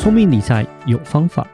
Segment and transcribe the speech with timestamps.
[0.00, 1.46] 聪明理财有方法，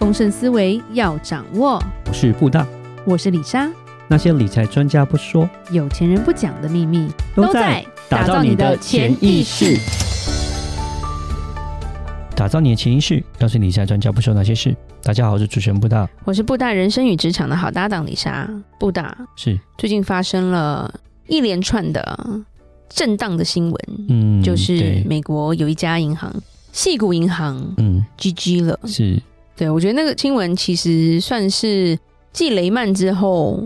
[0.00, 1.80] 丰盛思维要掌握。
[2.08, 2.66] 我是布大，
[3.04, 3.70] 我是李莎。
[4.08, 9.78] 那些理财专家不说，有钱人不讲的秘密，都在打造你的潜意识。
[12.34, 14.74] 打造你的潜意识，告诉理财专家不说那些事。
[15.00, 18.50] 大家好，我是主持人布大，我是布大人生与职场的好搭档李莎。
[18.76, 20.92] 布大是最近发生了
[21.28, 22.42] 一连串的
[22.88, 26.34] 震荡的新闻，嗯，就是美国有一家银行。
[26.74, 29.22] 矽谷银行，嗯，GG 了，是，
[29.56, 31.96] 对，我觉得那个新闻其实算是
[32.32, 33.62] 继雷曼之后，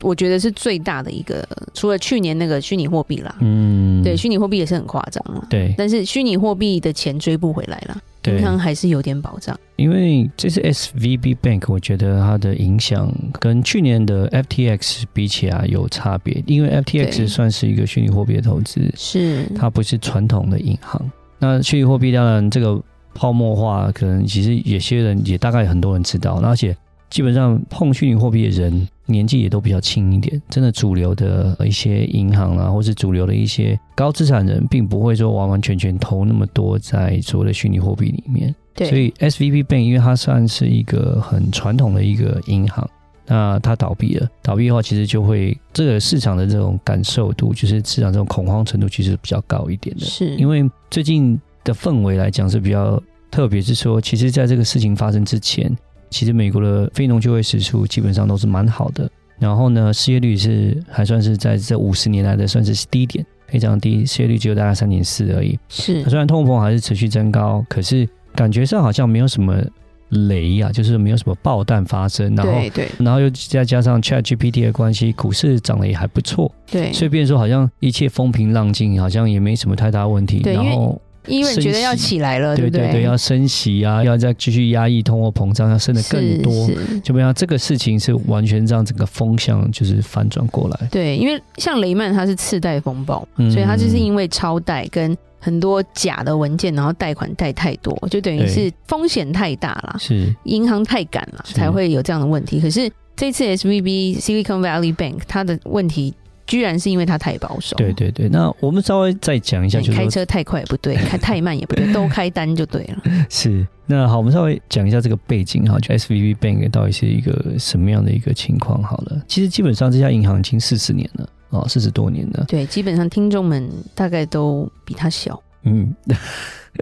[0.00, 8.00] 我觉得是最大的一个，除了去年那个虚拟货币啦，嗯，对，虚拟货币也是很夸张了，对，但是虚拟货币的钱追不回来了，
[8.34, 20.98] 银行还是有点保障，因为这是 SVB Bank，我觉得它的影响跟去年的 FTX 比起来有差别，因为 FTX 算是一个虚拟货币的投资，是，它不是传统的银行。
[21.40, 22.80] 那虚拟货币当然这个
[23.14, 26.76] 泡沫化，可能其实有些人也大概很多人知道，而且
[27.08, 30.40] 基本上碰虚拟货币的人年纪也都比较轻一点。
[30.48, 38.54] 真的主流的一些银行啊，或是主流的一些高资产人，并不会说完完全全投那么多在所谓的虚拟货币里面。
[38.74, 38.88] 对。
[38.88, 42.88] 所以 SVB Bank 因为它算是一个很传统的一个银行，
[43.30, 50.04] 那它倒闭了，倒闭的话其实就会这个市场的这种感受度，就是市场这种恐慌程度，其实比较高一点的。
[50.04, 50.68] 是因为。
[50.90, 55.72] 最近的氛围来讲是比较特别，是说，其实在这个事情发生之前，
[56.10, 59.08] 其实美国的非农就业指数基本上都是蛮好的。
[59.38, 65.56] 然后呢，失业率是还算是在这五十年来的算是低点，非常低，失业率只有大概三点四而已。
[65.68, 68.04] 是，虽然通膨还是持续增高，可是
[68.34, 69.62] 感觉上好像没有什么。
[70.10, 80.40] 雷啊，就是没有什么爆弹发生，然后对对，然后又再加上 ChatGPT 的关系，股市涨得也还不错，对，所以变说好像一切风平浪静，好像也没什么太大问题。
[80.40, 86.68] 对，然后因为觉得要起来了，对对对，要升息啊，要再继续压抑通货膨胀，要升得更多，
[87.04, 90.88] 就没有这个事情是完全让整个风向就是反转过来。
[90.90, 95.16] 对，因为像雷曼它是次贷风暴，嗯，所以它就是因为超贷跟。
[95.40, 102.60] 很多假的文件，然后贷款贷太多，就等于是风险太大了，是银行太赶了，才会有这样的问题。
[102.60, 106.14] 可是这次 SVB Silicon Valley Bank 它的问题，
[106.46, 107.74] 居然是因为它太保守。
[107.76, 113.02] 对对对，那我们稍微再讲一下，就是开车太快也不对， 开太慢也不对，都开单就对了。
[113.30, 118.82] 是，那好，我们稍微讲一下这个背景哈，就 SVB Bank 到底是一个什么样的一个情况？
[118.82, 121.28] 好了，其实基本上这家银行已经四十年了。
[121.50, 122.44] 哦，四十多年了。
[122.48, 125.40] 对，基本上听众们大概都比他小。
[125.64, 125.94] 嗯，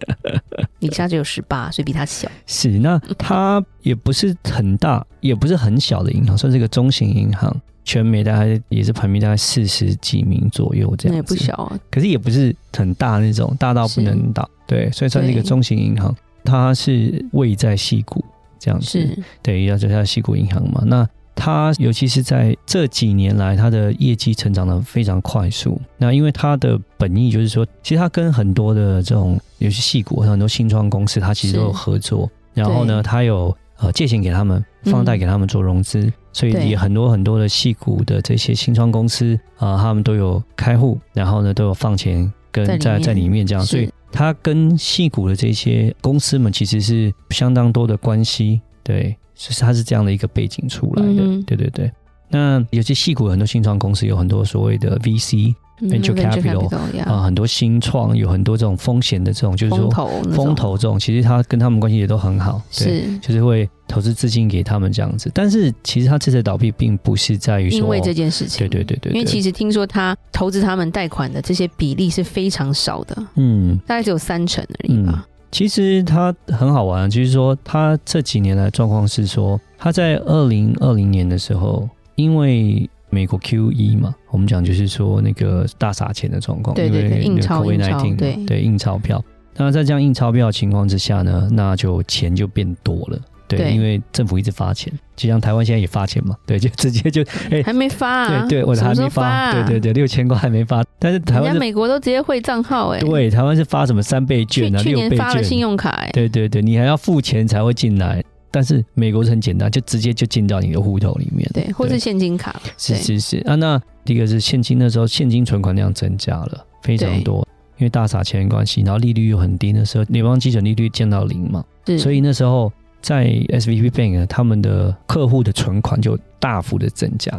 [0.78, 2.30] 你家只有十八，所以比他小。
[2.46, 7.54] 是，那他也不是很大，也不是很小的银行，算是一个中型银行。
[7.84, 11.08] 全美大概也是排名大概四十几名左右这样子。
[11.08, 11.80] 那也不小啊。
[11.90, 14.46] 可是也不是很大那种，大到不能倒。
[14.66, 16.14] 对，所以算是一个中型银行。
[16.44, 18.22] 它是位在西谷
[18.58, 18.86] 这样子。
[18.86, 19.18] 是。
[19.42, 20.82] 对，要叫它西谷银行嘛。
[20.86, 21.08] 那
[21.40, 25.80] 它尤其是在这几年来，它的业绩成长的非常快速。
[25.96, 32.28] 那因为它的本意就是说，其实它跟很多的这种，有些细股很多新创公司，它其实都有合作。
[32.54, 49.16] 然后呢，它有呃借钱给他们，放贷给他们做融资，嗯、所以也很多很多的细股的这些新创公司啊、呃，他们都有开户，然后呢都有放钱跟在在里，在里面这样，所以它跟细股的这些公司们其实是相当多的关系，对。
[49.38, 51.90] 是，它是这样的一个背景出来的，嗯、对对对。
[52.30, 59.88] 那有些戏股很多新创公司有很多所谓的 VC、嗯、venture capital 啊、呃，很多新创有很多这种风险的这种，就是说
[60.34, 65.30] 风投这种，其实他跟他们关系也都很好，对，是就是会投资资金给他们这样子。
[65.32, 69.12] 但是其实他这次倒闭并不是在于说因为这件事情，对对对对，对。
[69.12, 75.12] 因为其实听说他投资他们贷款的这些比例是非常少的，嗯，大概只有三成而已吧。
[75.14, 89.24] 嗯其实他很好玩，就是说他这几年来状况是说，他在二零二零年的时候，因为美国 QE 嘛，我们讲就是说那个大撒钱的状况，对对对，印钞印钞，对对印钞票。
[89.56, 93.18] 那在这样印钞票的情况之下呢，那就钱就变多了。
[93.48, 113.38] 对，对，因为政府一直发钱，就像台湾现在也发钱嘛，对，就直接就哎，还没发啊，对对，我还没发，啊，对对对，六千块还没发，但是台湾、美国都直接汇账号哎，对，台湾是发什么三倍券啊，六倍券，去年发了信用卡哎，对对对，你还要付钱才会进来，但是美国是很简单，就直接就进到你的户头里面，对，或是现金卡，是是是。
[113.46, 117.46] 啊，那第一个是现金那时候，现金存款量增加了非常多，
[117.78, 121.64] 因为大撒钱的关系，然后利率又很低那时候，联邦基准利率降到零嘛，
[121.98, 122.70] 所以那时候。
[123.00, 127.32] 在 SVB Bank 他们的客户的存款就大幅的增加，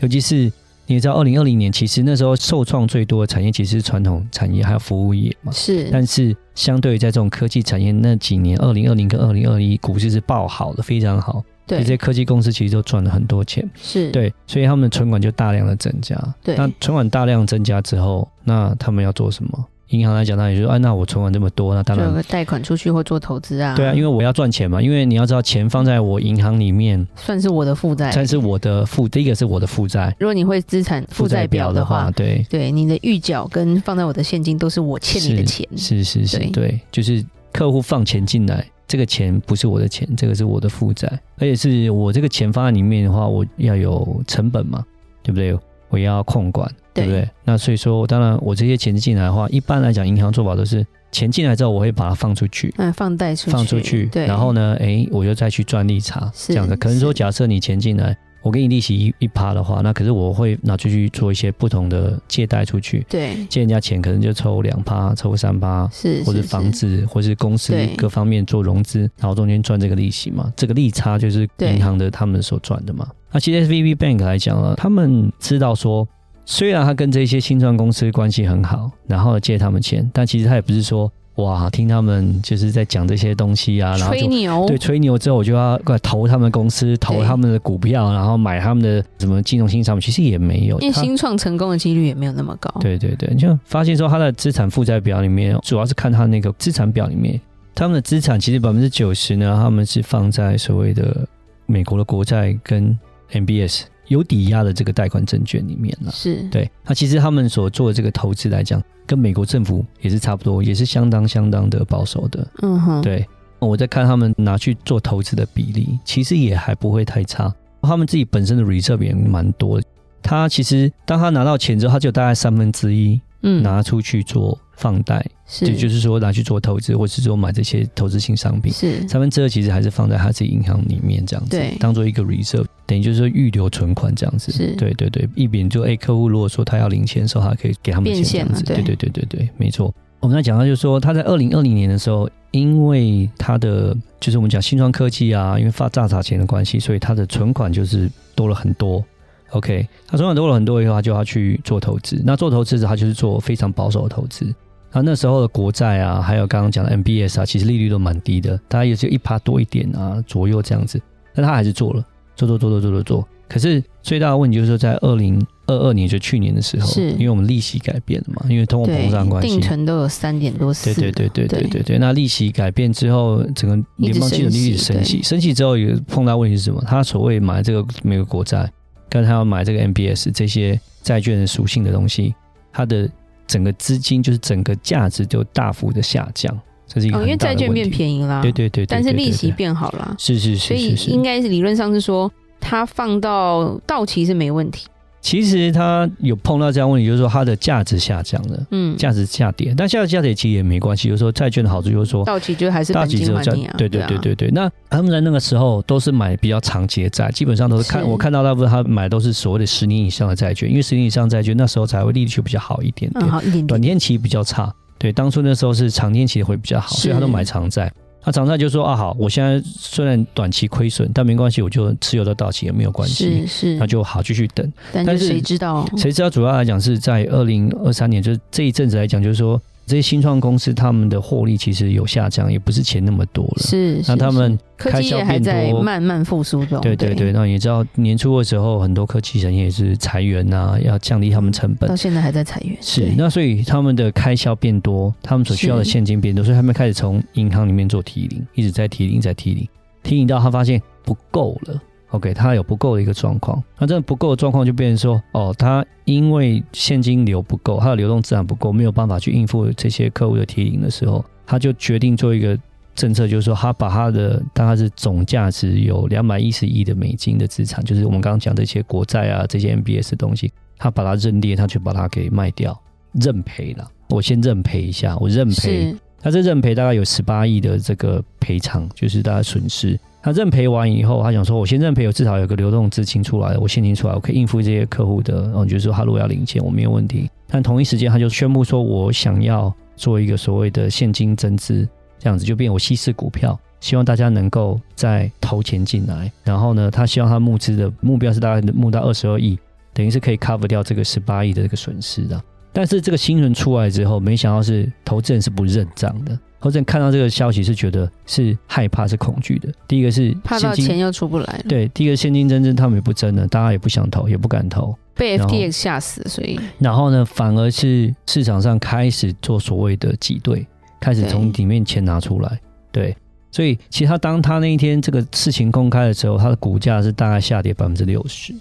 [0.00, 0.52] 尤其是
[0.86, 5.50] 你也知道，二零二零年其实那时候受创最多的产业其实是传统产业还有服务业嘛。
[5.50, 11.42] 是，但是相对于在这种科技产业那几年，二零二零跟二零二一股市是爆好的，非常好。
[11.66, 13.66] 对，这些科技公司其实都赚了很多钱。
[13.74, 16.14] 是对，所以他们的存款就大量的增加。
[16.42, 19.66] 对，那存款大量增加之后，那他们要做什么？
[19.88, 23.74] 银行来讲，他也就说，啊，那我存款这么多，那当然贷款出去或做投资啊。
[23.76, 24.80] 对啊，因为我要赚钱嘛。
[24.80, 29.06] 因为你要知道，钱放在我银行里面，算是我的负债，算是我的负。
[29.06, 30.14] 第一个是我的负债。
[30.18, 35.68] 如果你会资产负债表的话，对对，你的预缴跟放在我的现金都是我欠你的钱。
[35.76, 41.06] 是是是，对，对，就是客户放钱进来，这个钱不是我的钱，这个是我的负债，
[41.38, 44.82] 而且是我这个钱放在里面的话，我要有成本嘛，
[45.22, 45.56] 对不对？
[45.94, 46.70] 我要控管。
[46.94, 47.28] 对不对？
[47.42, 54.26] 那所以说，当然我这些钱进来的话，一般来讲，银行做法都是钱进来之后，我会把它放出去，嗯，放贷出去，放出去，对。
[54.26, 56.76] 然后呢，哎，我就再去赚利差，这样的。
[56.76, 73.08] 可能说，假设你钱进来，我给你利息一一趴的话，那可是我会拿出去做一些不同的借贷出去，对，借人家钱可能就抽两趴，抽三趴，是，或者房子，或是公司各方面做融资，然后中间赚这个利息嘛，这个利差就是银行的他们所赚的嘛。
[73.32, 76.06] 那其实 SVB Bank 来讲呢，他们知道说。
[76.46, 92.72] 虽然他跟这些新创公司关系很好，然后借他们钱，但其实他也不是说哇，听他们就是在讲这些东西啊，然后吹牛，对，吹牛之后我就要过来投他们公司，投他们的股票，然后买他们的什么金融新产品，其实也没有，因为新创成功的几率也没有那么高。
[92.80, 97.40] 对对对，你就发现说他的资产负债表里面，主要是看他那个资产表里面，
[97.74, 101.26] 他们的资产其实百分之九十呢，他们是放在所谓的
[101.66, 102.96] 美国的国债跟
[103.32, 103.86] MBS。
[104.08, 106.70] 有抵押的这个贷款证券里面了，是对。
[106.84, 112.46] 那其实他们所做的这个投资来讲，跟美国政府也是差不多，也是相当相当的保守的。
[112.62, 113.26] 嗯哼，对。
[113.60, 117.50] 我在看他们拿去做投资的比例，其实也还不会太差。
[117.80, 119.86] 他们自己本身的 reserve 也蛮多的。
[120.22, 125.24] 他其实当他拿到钱之后，他就大概三分之一，嗯，拿出去做放贷。
[125.46, 129.06] 就就是说拿去做投资，或者是说买这些投资性商品，是。
[129.06, 138.82] 三分之二其实还是放在他自己银行里面这样子，对，当做一个 reserve，等于就是说预留存款这样子，是，对对对，一边就哎客户如果说他要零钱的时候，他可以给他们钱这样子，对。
[138.82, 139.94] 对对对对，没错。
[140.20, 149.04] 我们在讲到就是说他在二零二零年的时候，因为他的就是我们讲新创科技啊，因为发诈诈钱的关系，所以他的存款就是多了很多。
[149.50, 152.20] OK，他存款多了很多以后，他就要去做投资。
[152.24, 154.52] 那做投资时，他就是做非常保守的投资。
[154.92, 161.00] 那那时候的国债啊，还有刚刚讲的 MBS 啊，其实利率都蛮低的，大概也就一趴多一点啊左右这样子。
[161.34, 162.04] 但他还是做了，
[162.36, 163.28] 做做做做做做做。
[163.48, 170.94] 可是最大的问题就是说，在二零二二年，就去年的时候，是因为我们利息改变了嘛，因为通货膨胀关系，定存都有三点多四。
[170.94, 171.98] 对对对对对对对。
[171.98, 176.82] 那利息改变之后，整个联邦基准利率升息，升息之后有碰到问题是什么？
[176.86, 178.70] 他所谓买这个美国国债，
[179.08, 182.34] 跟他要买这个 MBS 这些债券的属性的东西，
[182.72, 183.08] 它的。
[183.46, 187.20] 整个资金就是整个价值就大幅的下降，这是一个。
[187.20, 194.86] 因为债券变便宜啦，对对对，但是利息变好了，是是是，所以应该是理论上是说，它放到到期是没问题。
[195.24, 201.08] 其实他有碰到这样问题，就是说它的价值下降了，嗯，价值下跌，但价值下跌其实也没关系。
[201.08, 204.50] 就是说债券的好处就是说，到期就还是本金还你啊，对对对对对。
[204.50, 214.70] 那他们在那个时候都是买比较长期的债，基本上都是看是我看到大部分他买都是所谓的十年以上的债券，因为十年以上债券那时候才会利率就比较好一点点，嗯、好一点点，短天期比较差。
[214.98, 217.90] 对，当初那时候是长天期会比较好，所以他都买长债。
[218.24, 224.72] 他长债就说啊好，我现在虽然短期亏损，但没关系，我就持有到到期也没有关系，是是，那就好继续等。
[224.92, 225.86] 但是谁知道？
[225.96, 226.30] 谁知道？
[226.30, 229.60] 主要来讲是在二零二三年，就是这一阵子来讲，就是说。
[229.86, 233.62] 这些新创公司他们的获利其实有下降，也不是钱那么多了。
[233.62, 236.80] 是，那他们开销还在慢慢复苏中。
[236.80, 241.88] 对对对，那你知道年初的时候，很多科技人也是裁员啊，要降低他们成本。
[241.88, 242.76] 到现在还在裁员。
[242.80, 249.68] 是，那所以他们的开销变多，他们所需要的现金变多，所以他们开始从银行里面做提领，一直在提领，在提领，
[250.02, 251.80] 提领到他发现不够了。
[252.14, 262.56] OK，他有不够的一个状况，那这不够的状况就变成说，哦，他因为现金流不够，他的流动资产不够，没有办法去应付这些客户的提领的时候，他就决定做一个
[262.94, 272.80] 政策，就是说，他把他的大概是总价值有两百一十亿的美金的资产，就是我们刚刚讲的这些国债啊，这些 MBS 的东西，他把它认列，他去把它给卖掉，
[273.14, 273.90] 认赔了。
[274.10, 279.98] 我先认赔一下，我认赔，他这认赔大概有十八亿的这个赔偿，就是大家损失。
[280.24, 287.30] 他认赔完以后，他想说：“我先认赔，我至少有个流动资金出来，我现金出来，我可以应付这些客户的。”然后就是说，他如果要领钱，我没有问题。
[287.46, 291.86] 但同一时间，他就宣布说：“我想要做一个所谓的现金增资，
[292.18, 296.32] 这样子就变我稀释股票，希望大家能够再投钱进来。
[296.42, 299.58] 然后呢，他希望他募资的目标是大概募到二十二亿。
[299.92, 302.42] 等于是可以 cover 掉这个十八亿的这个损失的。
[302.72, 306.36] 但是这个新闻出来之后，没想到是投资人是不认账的。
[306.64, 309.68] 投资人看到这个消息是觉得是害怕、是恐惧的。
[309.86, 320.66] 第一个是怕到钱又出不来，对，第一个现金增资他们也不增了，大家也不想投，也不敢投，被 FTX 吓死，所以然后呢，反而是市场上开始做所谓的挤兑，
[320.98, 322.48] 开始从里面钱拿出来，
[322.90, 323.10] 对。
[323.10, 323.16] 对
[323.52, 328.52] 所以，其实他当他那一天这个事情公开的时候，他的股价是大概下跌百分之六十，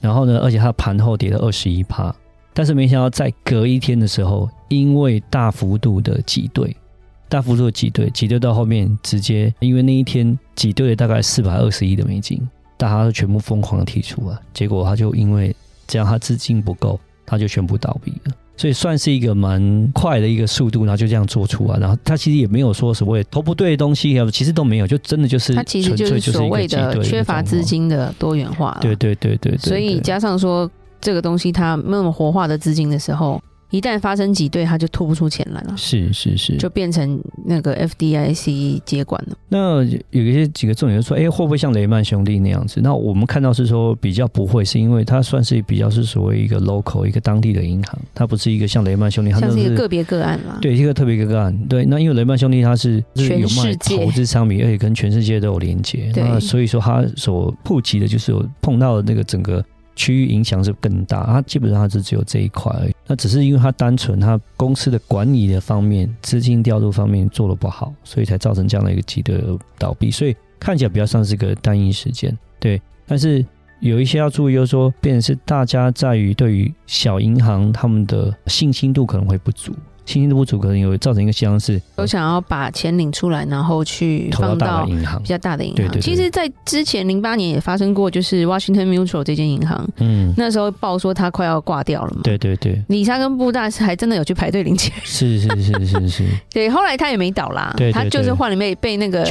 [0.00, 2.14] 然后呢，而且他盘后跌了二十一趴。
[2.54, 6.74] 但是没想到在隔一天的时候，因为大幅度的挤兑，
[7.32, 12.38] 大幅度的挤兑，挤兑到后面直接，因为那一天挤兑了大概四百二十亿的美金，
[12.76, 18.34] 大家都全部疯狂的提出了，结果他就因为这样，他资金不够，他就全部倒闭了。
[18.54, 28.76] 所以算是一个蛮快的一个速度，然后就这样做出啊，然后他其实也没有说所谓投不对的东西，其实都没有，就真的就是他其实就是所谓的缺乏资金的多元化。
[28.82, 29.58] 对对对对对。
[29.58, 30.70] 所以加上说
[31.00, 33.42] 这个东西它没有那么活化的资金的时候。
[33.72, 35.74] 一旦发生挤兑，他就吐不出钱来了。
[35.78, 39.36] 是是是，就变成那个 FDIC 接管了。
[39.48, 42.82] 那有一些几个重点就说，哎、欸，会不会像雷曼兄弟那样子？
[42.82, 50.58] 那我们看到是说比较不会，是因为它算是比较是所谓一个 local 一个当地的银行，它不是一个像雷曼兄弟，它是一个个别个案嘛。
[50.60, 51.56] 对，一个特别个案。
[51.66, 59.64] 对，那因为雷曼兄弟它是有卖投资商品，而且跟全世界都有连接，那所以说它所普及的就是有碰到那个整个。
[59.94, 62.94] 区域影响是更大，它基本上它是只有这一块而已。
[63.06, 69.42] 那只是因为它单纯它公司的管理的方面、资金调度方面做得不好，所以才造成这样的一个挤兑
[69.78, 70.10] 倒闭。
[70.10, 72.80] 所以看起来比较像是个单一事件，对。
[73.06, 73.44] 但是
[73.80, 79.74] 有一些要注意，就是说，变是大家在于对于小银行他们的信心度可能会不足。
[80.12, 85.76] 信心度不足，可能有造成一个现象是，都想要把钱领出来，然后去放到银行比较大的银行。
[85.76, 86.02] 对对对。
[86.02, 92.20] 其实，在之前零八年也发生过，就是 Washington Mutual 这间银行，嗯，那时候报说它快要挂掉了嘛。
[92.24, 92.82] 对对对。
[92.88, 94.92] 李莎跟布大是还真的有去排队领钱。
[95.02, 96.24] 是是是是是，是。
[96.52, 99.24] 对，后来他也没倒啦，对，他就是换了被被那个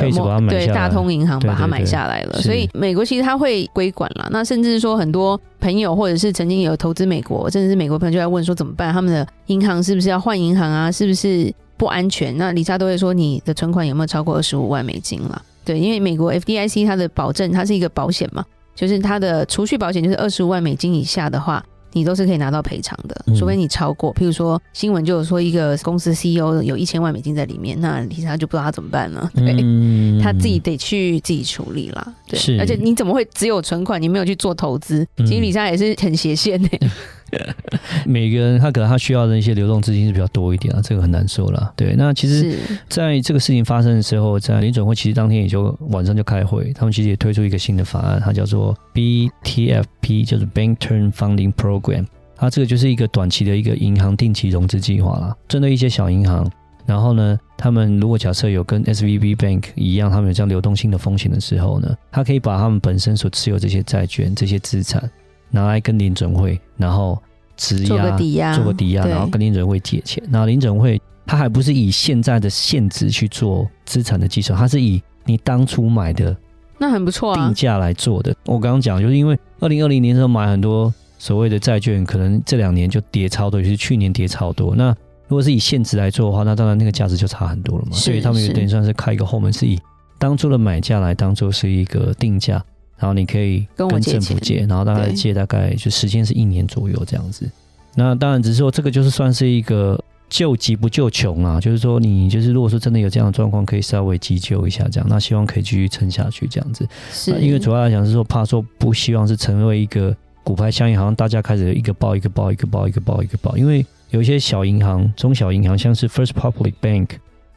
[0.50, 2.42] 对大通银行把它买下来了。
[2.42, 5.40] 所以美国其实它会规管了，那甚至说很多。
[5.62, 8.91] 朋友，或者是曾经有投资美国，甚至是美国朋友就在问说怎么办？
[8.91, 10.91] 他们的银行是不是要换银行啊？
[10.91, 12.36] 是不是不安全？
[12.38, 15.41] 那里莎都会说你的存款有没有超过二十五万美金了？
[15.63, 18.44] 对，因为美国 FDIC 它的保证，它是一个保险嘛，
[18.75, 21.63] 就是它的储蓄保险，就是二十五万美金以下的话。
[21.93, 24.13] 你都是可以拿到赔偿的，除非你超过。
[24.13, 29.29] 譬如说新闻就有说一个公司 CEO 有一千万美金在里面，那李莎就不知道他怎么办了。
[29.36, 32.13] 对，嗯、他自己得去自己处理啦。
[32.27, 35.07] 对，而且你怎么会只有存款，你没有去做投资？
[35.17, 36.69] 其实李莎也是很斜线的。
[38.06, 41.74] 每个人他可能他需要的一些流动资金是比较多一点啊，这个很难说了。
[41.76, 42.58] 对，那其实
[42.90, 52.06] 在这个事情发生的时候，在联准会其实当天也就晚上就开会，他们其实也推出一个新的法案，它叫做 BTFP，就是 Bank Term Funding Program。
[52.36, 56.50] 它这个就是一个短期的一个银行定期融资计划啦，针对一些小银行，
[56.88, 65.08] 然后呢，他们如果假设有跟 SVB Bank 一样，他们有这样流动性的风险的时候呢，他可以把他们本身所持有这些债券、这些资产。
[65.51, 67.22] 拿来跟林准会，然后
[67.55, 70.24] 质押做个抵押，做个抵押，然后跟林准会借钱。
[70.31, 76.36] 然后林准会他还不是以现在的现值去做资产的计算，他是以你当初买的
[76.77, 78.36] 那很不错啊定价来做的。
[78.46, 84.75] 我刚刚讲就是因为二零二零年的时候买很多所谓的债券，可能这两年就跌超多，也是去年跌超多。
[84.75, 84.89] 那
[85.27, 87.91] 如果是以现值来做的话，那当然那个价值就差很多了嘛。
[87.91, 89.79] 所以他们有点算是开一个后门，是以
[90.17, 92.62] 当初的买价来当做是一个定价。
[93.01, 97.50] 然后你可以跟政府借，然后大概借大概就时间是一年左右这样子。
[97.96, 105.08] 那当然只是说这个就是算是一个救急不救穷啊，就是说你就是如果说真的有这样的状况，可以稍微急救一下这样。
[105.10, 106.88] 那希望可以继续撑下去这样子。
[107.12, 113.58] 是，因为主要来讲是说怕说不希望是成为一个股牌效应，好像大家开始一个爆一个爆一个爆一个爆一个爆。
[113.58, 117.08] 因为有一些小银行、中小银行，像是 First Public Bank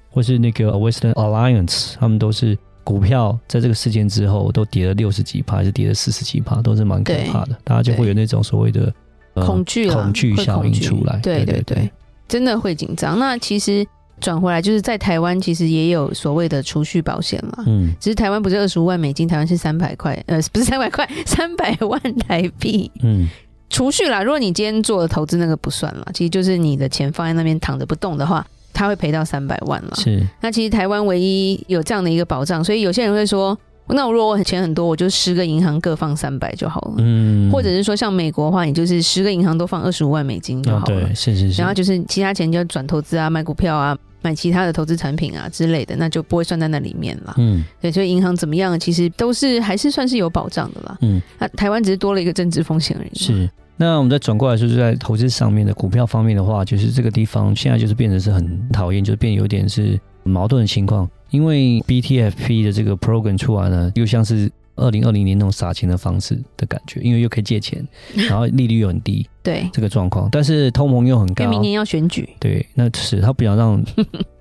[0.09, 2.57] 或是那个 Western Alliance，他们都是。
[2.85, 7.57] 股票在这个事件之后都跌了六十几趴，还是跌了四十几趴，都是蛮可怕的。
[7.65, 8.93] 大家就会有那种所谓的、
[9.33, 11.19] 呃、恐惧恐惧效应出来。
[11.21, 11.91] 对对对，对对对，
[12.29, 13.19] 真的会紧张。
[13.19, 13.85] 那其实
[14.21, 17.65] 转回来就是在台湾，其实也有所谓的储蓄保险嘛。
[17.67, 22.91] 嗯，只是台湾不是二十五万美金，台湾是三百块，呃，不是三百块， 三百万台币。
[23.03, 23.27] 嗯，
[23.71, 28.47] 储蓄啦，如果你今天做的投资那个不算了，其实就是你的钱放在那边躺着不动的话。
[28.75, 29.93] 他会赔到三百万了。
[29.95, 33.57] 是，那其实台湾唯一有这样的一个保障，所以有些人会说，
[33.89, 36.95] 那我如果我钱很多，我就十个银行各放三百就好了。
[36.99, 40.97] 嗯，或者是说像美国的话，你就是十个银行都放二十五万美金就好了。
[40.97, 41.61] 哦，对，是是是。
[41.61, 47.35] 然后就是其他钱就要转投资啊，买股票啊，买其他的投资产品啊之类的，那就不会算在那里面了。
[47.37, 50.99] 嗯，对，所以银行怎么样，其实都是还是算是有保障的啦。
[51.03, 53.19] 嗯，那台湾只是多了一个政治风险而已。
[53.19, 53.49] 是。
[53.77, 61.09] 那我们再转过来，就是在投资上面的股票方面的话，就是这个地方现在就是变得是很讨厌，就变有点是矛盾的情况。
[61.31, 71.43] 因为 BTFP 的这个 program 出来呢，又像是二零二零年那种撒钱的方式的感觉，因为又可以借钱，然后利率又很低， 对这个状况，但是通膨又很高。
[71.45, 73.85] 因为明年要选举，对，那是他不想让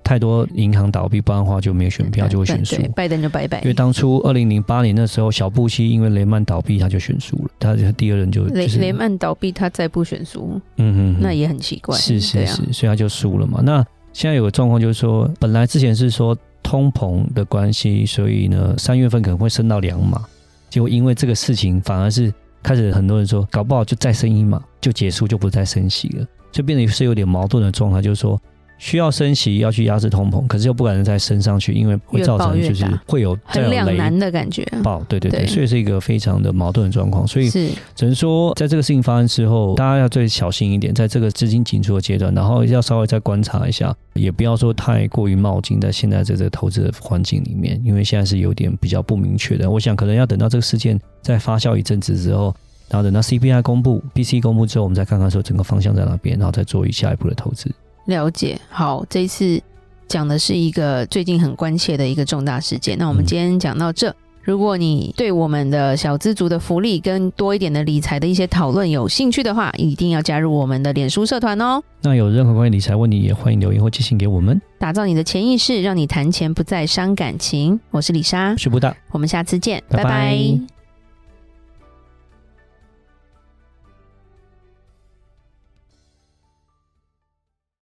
[0.04, 2.76] 太多银行倒闭，不然的话就没有选票，就会选输。
[2.94, 3.60] 拜登就拜拜。
[3.62, 11.96] 因为当初二零零八年那时候，小布希因为雷曼倒闭，他就选输了，他就第二任就雷雷曼倒闭，他再不选输，嗯嗯，那也很奇怪。
[11.96, 13.60] 是是是，所以他就输了嘛。
[13.64, 16.36] 那现在有个状况就是说，本来之前是说。
[16.66, 20.24] 通膨的关系，所以呢，三月份可能会升到两码。
[20.70, 22.32] 结果因为这个事情，反而是
[22.62, 28.40] 开始很多人说，搞不好就再升一码就结束，就不再升息了，就变得是有点矛盾的状态，就是说。
[28.84, 34.62] 需要升息，要去压制通膨，可是又不敢再升上去，因为会造成就是会有很两难的感觉。
[34.82, 37.26] 爆，对对对，对，所以是一个非常的矛盾的状况。
[37.26, 49.70] 所以只能说，在这个事情发生之后，大家要最小心一点，在这个资金紧缩的阶段，然后要稍微再观察一下，也不要说太过于冒进，在现在这个投资的环境里面，因为现在是有点比较不明确的。
[49.70, 52.54] 我想可能要等到这个事件再发酵一阵子之后，
[52.90, 57.74] 然后等到 CPI 公布、PCE 公布之后，我们再看看说整个方向在哪边，然后再做一下一步的投资。
[58.06, 59.60] 了解，好，这一次
[60.06, 62.96] 讲的是一个最近很关切的一个重大事件。
[62.98, 71.82] 那我们今天讲到这，嗯、如果你对我们的小资族的福利跟多一点的理财的一些讨论有兴趣的话，一定要加入我们的脸书社团哦。
[72.02, 74.60] 那有任何关于理财问题，也欢迎留言或寄信给我们。
[74.78, 77.80] 打造你的潜意识，让你谈钱不再伤感情。
[77.90, 80.04] 我是李莎，是布大，我们下次见，拜拜。
[80.04, 80.73] 拜拜。